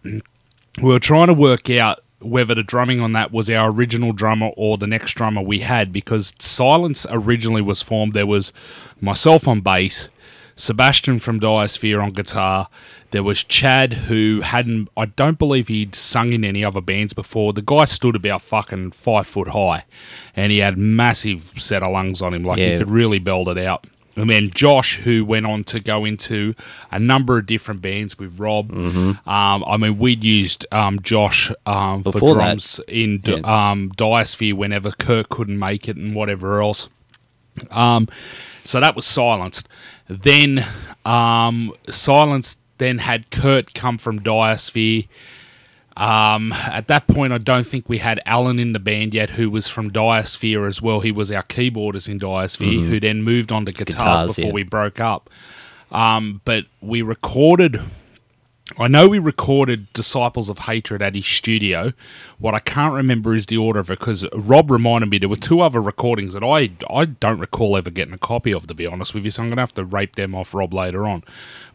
[0.77, 4.51] We were trying to work out whether the drumming on that was our original drummer
[4.55, 8.13] or the next drummer we had because Silence originally was formed.
[8.13, 8.53] There was
[8.99, 10.07] myself on bass,
[10.55, 12.67] Sebastian from Diosphere on guitar.
[13.09, 17.51] There was Chad who hadn't, I don't believe he'd sung in any other bands before.
[17.53, 19.83] The guy stood about fucking five foot high
[20.35, 22.43] and he had massive set of lungs on him.
[22.43, 22.73] Like Yeah.
[22.73, 23.87] he could really belt it out.
[24.17, 26.53] And then Josh, who went on to go into
[26.91, 28.69] a number of different bands with Rob.
[28.71, 32.35] Um, I mean, we'd used um, Josh um, for Before that.
[32.35, 33.35] drums in Yeah.
[33.71, 36.89] um, Diosphere whenever Kirk couldn't make it and whatever else.
[37.69, 38.07] Um,
[38.63, 39.67] so that was silenced.
[40.09, 40.65] Then
[41.05, 45.05] um, silence then had Kurt come from Diosphere.
[46.01, 49.51] Um, at that point, I don't think we had Alan in the band yet, who
[49.51, 51.01] was from Diosphere as well.
[51.01, 54.51] He was our keyboardist in Diosphere, who then moved on to guitars, Guitars, before yeah.
[54.51, 55.29] we broke up.
[55.91, 57.81] Um, but we recorded.
[58.79, 61.93] I know we recorded Disciples of Hatred at his studio.
[62.39, 65.35] What I can't remember is the order of it because Rob reminded me there were
[65.35, 68.65] two other recordings that I I don't recall ever getting a copy of.
[68.65, 71.05] To be honest with you, so I'm gonna have to rape them off Rob later
[71.05, 71.21] on.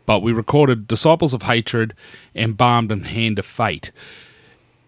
[0.06, 1.94] But we recorded Disciples of Hatred,
[2.34, 3.90] and embalmed and Hand of Fate.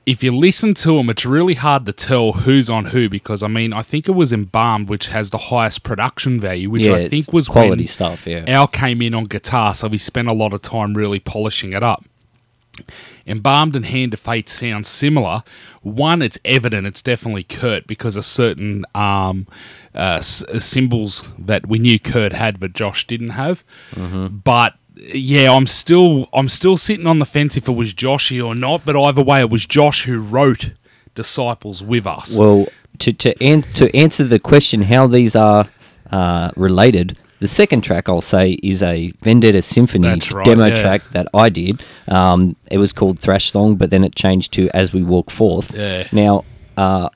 [0.07, 3.49] If you listen to them, it's really hard to tell who's on who because I
[3.49, 7.09] mean I think it was Embalmed which has the highest production value, which yeah, I
[7.11, 8.45] think was quality when stuff, yeah.
[8.49, 11.83] Al came in on guitar, so we spent a lot of time really polishing it
[11.83, 12.05] up.
[13.27, 15.43] Embalmed and Hand of Fate sound similar.
[15.83, 19.47] One, it's evident it's definitely Kurt because of certain um,
[19.95, 23.63] uh, s- cymbals that we knew Kurt had, but Josh didn't have.
[23.95, 28.55] But yeah, I'm still I'm still sitting on the fence if it was Joshy or
[28.55, 28.85] not.
[28.85, 30.73] But either way, it was Josh who wrote
[31.15, 32.39] Disciples with us.
[32.39, 32.69] Well,
[32.99, 35.69] to to, an- to answer the question how these are
[36.11, 40.81] uh, related, the second track I'll say is a Vendetta Symphony right, demo yeah.
[40.81, 41.83] track that I did.
[42.09, 45.75] Um, it was called Thrash Song, but then it changed to As We Walk Forth.
[45.75, 46.09] Yeah.
[46.13, 46.45] Now,
[46.77, 47.09] uh,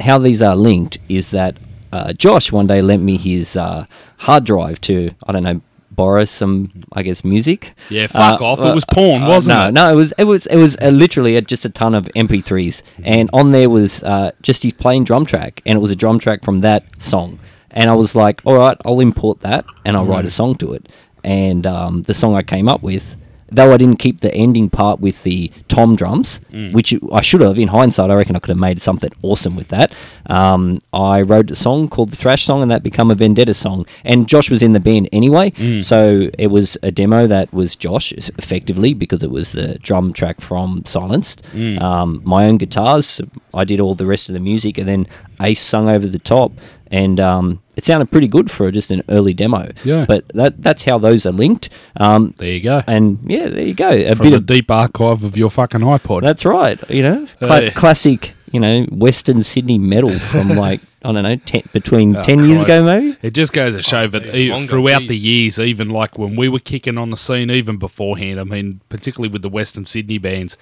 [0.00, 1.56] how these are linked is that
[1.92, 3.86] uh, Josh one day lent me his uh,
[4.18, 5.60] hard drive to I don't know
[5.96, 7.72] borrow some I guess music.
[7.90, 8.60] Yeah, fuck Uh, off.
[8.60, 9.72] uh, it was porn, uh, wasn't no, it?
[9.72, 12.04] No, no, it was it was it was uh, literally uh, just a ton of
[12.14, 15.96] MP3s, and on there was uh, just his plain drum track, and it was a
[15.96, 17.38] drum track from that song.
[17.70, 20.72] And I was like, all right, I'll import that, and I'll write a song to
[20.72, 20.88] it.
[21.24, 23.16] And um, the song I came up with,
[23.50, 26.40] though I didn't keep the ending part with the tom drums,
[26.72, 27.58] which I should have.
[27.58, 29.92] In hindsight, I reckon I could have made something awesome with that.
[30.26, 33.86] Um, I wrote a song called the Thrash Song, and that became a Vendetta song.
[34.04, 38.12] And Josh was in the band anyway, so it was a demo that was Josh
[38.12, 41.42] effectively because it was the drum track from Silenced.
[41.80, 43.20] Um, my own guitars,
[43.54, 45.06] I did all the rest of the music, and then
[45.40, 46.52] Ace sung over the top,
[46.90, 49.70] and um, it sounded pretty good for just an early demo.
[49.84, 50.04] Yeah.
[50.08, 51.68] but that that's how those are linked.
[51.98, 52.82] Um, There you go.
[52.86, 53.90] and yeah, there you go.
[53.90, 56.22] A From bit the of deep archive of your fucking iPod.
[56.22, 56.78] that's right.
[56.90, 57.70] You know, Cla- Hey.
[57.70, 62.38] classic you know Western Sydney metal from like I don't know ten, between Oh, ten
[62.44, 62.78] years Christ.
[62.78, 63.16] ago maybe.
[63.22, 66.16] It just goes to show Oh, that yeah, e- longer, throughout the years, even like
[66.16, 69.84] when we were kicking on the scene, even beforehand, I mean, particularly with the Western
[69.84, 70.56] Sydney bands,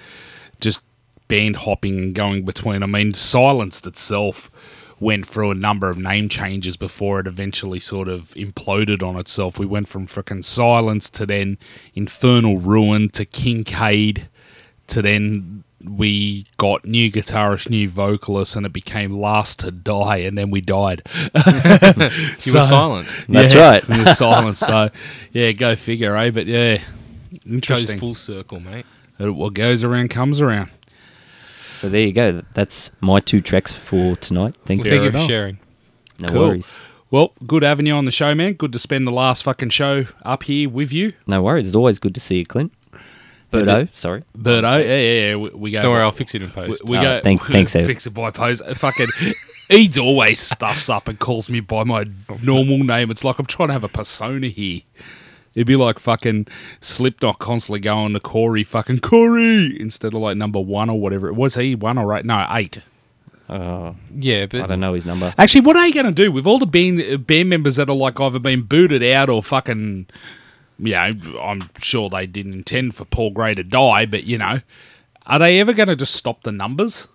[0.60, 0.80] just
[1.28, 2.82] band hopping and going between.
[2.82, 4.50] I mean, Silenced itself
[5.00, 9.58] went through a number of name changes before it eventually sort of imploded on itself.
[9.58, 11.58] We went from frickin' Silence to then
[11.94, 14.28] Infernal Ruin to Kincaid
[14.86, 20.36] to then we got new guitarist, new vocalist, and it became Last to Die, and
[20.38, 21.02] then we died.
[21.34, 23.26] You were silenced.
[23.28, 23.86] That's right.
[23.86, 24.64] we were silenced.
[24.64, 24.90] So,
[25.32, 26.30] yeah, go figure, eh?
[26.30, 27.98] But yeah, Goes interesting.
[27.98, 28.86] full circle, mate.
[29.18, 30.70] What goes around comes around.
[31.84, 32.42] So there you go.
[32.54, 34.54] That's my two tracks for tonight.
[34.64, 34.92] Thank Well, you.
[34.92, 35.22] thank you enough.
[35.22, 35.58] for sharing.
[36.18, 36.48] No Cool.
[36.48, 36.72] worries.
[37.10, 38.54] Well, good having you on the show, man.
[38.54, 41.12] Good to spend the last fucking show up here with you.
[41.26, 41.66] No worries.
[41.66, 42.72] It's always good to see you, Clint.
[43.52, 44.22] Birdo, sorry.
[44.34, 45.82] But oh, yeah, yeah, yeah, we, we go.
[45.82, 46.82] Don't worry, I'll fix it in post.
[46.86, 47.20] we Oh, go.
[47.22, 47.86] thank- thanks, Ev.
[47.86, 48.62] Fix it by post.
[48.66, 49.08] Uh, fucking.
[49.70, 52.04] Eads always stuffs up and calls me by my
[52.42, 53.10] normal name.
[53.10, 54.80] It's like I'm trying to have a persona here.
[55.54, 56.48] It'd be like fucking
[56.80, 61.28] Slipknot constantly going to Corey, fucking Corey, instead of like number one or whatever.
[61.28, 62.24] it Was he one or eight?
[62.24, 62.80] No, eight.
[63.48, 65.34] Uh, yeah, I don't know his number.
[65.36, 67.96] Actually, what are you going to do with all the band, band members that are
[67.96, 70.06] like either been booted out or fucking,
[70.78, 74.60] you know, I'm sure they didn't intend for Paul Gray to die, but you know,
[75.26, 77.06] are they ever going to just stop the numbers?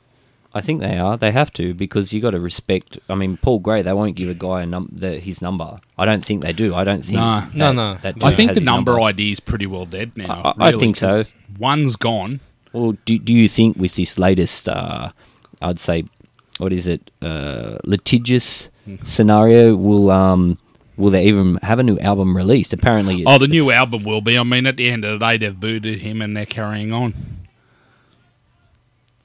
[0.54, 1.16] I think they are.
[1.16, 2.98] They have to because you got to respect.
[3.08, 3.84] I mean, Paul Gray.
[3.84, 5.80] They won't give a guy a num- the, his number.
[5.98, 6.74] I don't think they do.
[6.74, 7.18] I don't think.
[7.18, 7.42] No.
[7.42, 7.98] that- No, no.
[8.02, 10.42] that I think the his number, idea is pretty well dead now.
[10.58, 11.22] I- I really, think so.
[11.60, 12.40] One's gone.
[12.74, 15.12] Well, do, do you think with this latest, uh,
[15.62, 16.06] I'd say,
[16.58, 18.70] what is it, uh, litigious
[19.04, 20.58] scenario, will um,
[20.98, 22.74] will they even have a new album released?
[22.74, 24.38] Apparently, it's, Oh, the new album will be.
[24.38, 27.14] I mean, at the end of the day, they've booted him and they're carrying on.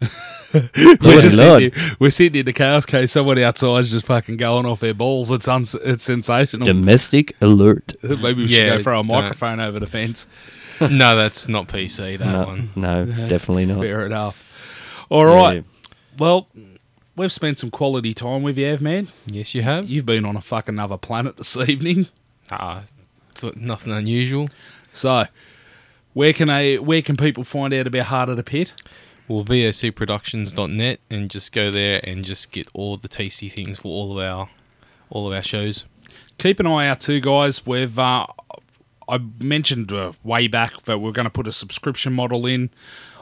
[1.02, 3.12] we're, just sitting here, we're sitting in the chaos case.
[3.12, 5.30] Someone outside's just fucking going off their balls.
[5.30, 6.66] It's uns- it's sensational.
[6.66, 7.94] domestic alert.
[8.02, 9.08] Maybe we should Yeah, go throw a don't.
[9.22, 10.26] microphone over the fence.
[10.80, 12.18] no, that's not PC.
[12.18, 12.70] That No, one.
[12.76, 13.80] no, definitely not.
[13.80, 14.42] Fair enough.
[15.08, 15.56] All right.
[15.56, 15.88] Yeah.
[16.18, 16.48] Well,
[17.16, 19.08] we've spent some quality time with you, Ev, man.
[19.26, 19.88] Yes, you have.
[19.88, 22.06] You've been on a fucking other planet this evening.
[22.50, 22.84] Ah,
[23.30, 24.48] it's nothing unusual.
[24.92, 25.26] So,
[26.12, 26.76] where can I?
[26.76, 28.72] Where can people find out about Heart of the Pit?
[29.26, 34.18] Well, vocproductions.net and just go there and just get all the tasty things for all
[34.18, 34.50] of our
[35.08, 35.84] all of our shows.
[36.38, 37.64] keep an eye out too, guys.
[37.64, 38.26] We've uh,
[39.08, 42.70] I mentioned uh, way back that we're going to put a subscription model in.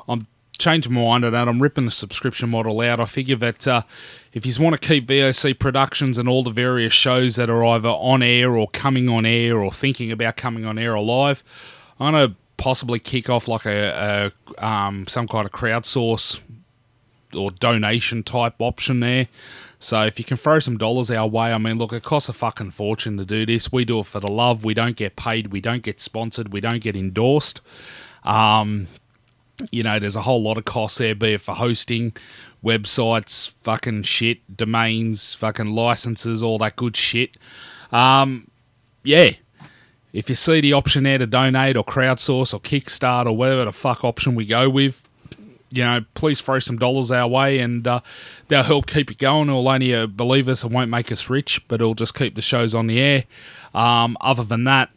[0.08, 0.26] I'm
[0.58, 1.48] changing my mind on that.
[1.48, 2.98] I'm ripping the subscription model out.
[2.98, 3.82] I figure that uh,
[4.32, 7.88] if you want to keep VOC Productions and all the various shows that are either
[7.88, 11.44] on air or coming on air or thinking about coming on air alive,
[12.00, 16.38] I'm going to possibly kick off like a, a um, some kind of crowdsource
[17.36, 19.26] or donation type option there.
[19.80, 22.32] So if you can throw some dollars our way, I mean, look, it costs a
[22.32, 23.72] fucking fortune to do this.
[23.72, 24.64] We do it for the love.
[24.64, 25.48] We don't get paid.
[25.48, 26.52] We don't get sponsored.
[26.52, 27.60] We don't get endorsed.
[28.22, 28.86] Um,
[29.72, 32.12] you know, there's a whole lot of costs there, be it for hosting,
[32.62, 37.36] websites, fucking shit, domains, fucking licenses, all that good shit.
[37.90, 38.46] Um,
[39.02, 39.32] yeah.
[40.12, 43.72] If you see the option there to donate or crowdsource or kickstart or whatever the
[43.72, 45.08] fuck option we go with,
[45.70, 48.00] you know, please throw some dollars our way and uh,
[48.48, 49.48] they'll help keep it going.
[49.48, 52.42] It'll only uh, believe us, it won't make us rich, but it'll just keep the
[52.42, 53.24] shows on the air.
[53.74, 54.90] Um, other than that,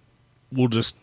[0.51, 0.97] we'll just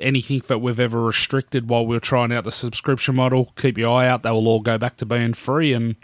[0.00, 3.98] anything that we've ever restricted while we are trying out the subscription model, keep your
[3.98, 4.22] eye out.
[4.22, 5.96] They will all go back to being free, and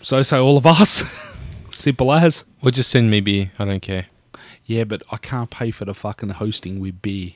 [0.00, 1.02] so say all of us.
[1.70, 2.44] Simple as.
[2.62, 3.50] Or just send me beer.
[3.58, 4.06] I don't care.
[4.66, 7.32] Yeah, but I can't pay for the fucking hosting with beer.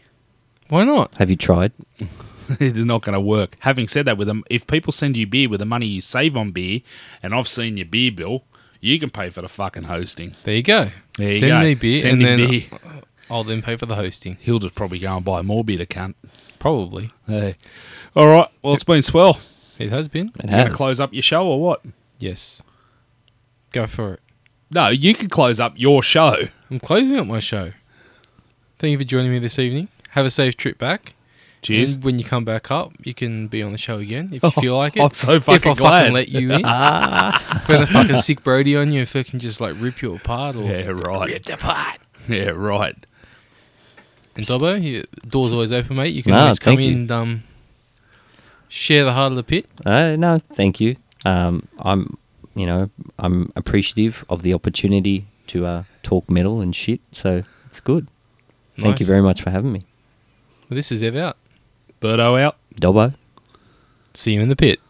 [0.69, 1.15] Why not?
[1.17, 1.73] Have you tried?
[2.49, 3.57] it's not going to work.
[3.61, 6.37] Having said that, with them, if people send you beer with the money you save
[6.37, 6.81] on beer,
[7.23, 8.45] and I've seen your beer bill,
[8.81, 10.37] you can pay for the fucking hosting.
[10.43, 10.89] There you go.
[11.17, 11.61] There you Send go.
[11.61, 12.65] me beer Send and him then beer.
[13.31, 14.39] I'll then pay for the hosting.
[14.41, 16.15] He'll just probably go and buy more beer to cunt.
[16.59, 17.11] Probably.
[17.27, 17.57] Hey.
[18.17, 18.49] All right.
[18.63, 19.39] Well, it's been swell.
[19.79, 20.29] It has been.
[20.29, 20.75] It You going to has.
[20.77, 21.83] close up your show or what?
[22.19, 22.63] Yes.
[23.73, 24.21] Go for it.
[24.71, 26.49] No, you can close up your show.
[26.71, 27.73] I'm closing up my show.
[28.79, 29.89] Thank you for joining me this evening.
[30.11, 31.15] Have a safe trip back.
[31.63, 31.95] Cheers.
[31.95, 34.51] And when you come back up, you can be on the show again if you
[34.63, 35.03] feel like it.
[35.03, 36.01] I'm so fucking if I glad.
[36.01, 36.63] fucking let you in.
[37.65, 40.55] Put a fucking sick Brody on you if I can just like rip you apart
[40.57, 41.49] or Yeah, right.
[42.29, 42.95] Yeah, right.
[44.37, 46.15] And Dobbo, you, door's always open, mate.
[46.15, 46.93] You can Nah, always come thank you.
[46.93, 47.43] in and um,
[48.69, 49.67] share the heart of the pit.
[49.85, 50.95] Uh, no, thank you.
[51.25, 52.17] Um, I'm,
[52.55, 52.89] you know,
[53.19, 57.01] I'm appreciative of the opportunity to uh, talk metal and shit.
[57.13, 58.09] So it's good.
[58.81, 59.83] Thank you very much for having me.
[60.69, 61.37] Well, this is Ev out.
[62.01, 62.57] Birdo out.
[62.77, 63.15] Dobbo.
[64.15, 64.81] See you in the pit.